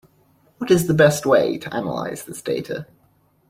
[0.57, 2.87] What is the best way to analyze this data?